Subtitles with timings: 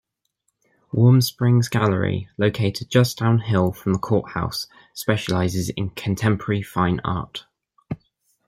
[0.91, 7.45] Warm Springs Gallery, located just downhill from the courthouse, specializes in contemporary fine art.